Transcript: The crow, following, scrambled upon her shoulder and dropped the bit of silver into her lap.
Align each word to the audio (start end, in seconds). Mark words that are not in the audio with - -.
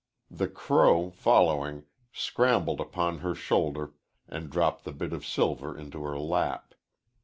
The 0.31 0.47
crow, 0.47 1.11
following, 1.11 1.83
scrambled 2.11 2.81
upon 2.81 3.19
her 3.19 3.35
shoulder 3.35 3.93
and 4.27 4.49
dropped 4.49 4.83
the 4.83 4.93
bit 4.93 5.13
of 5.13 5.23
silver 5.23 5.77
into 5.77 6.03
her 6.03 6.17
lap. 6.17 6.73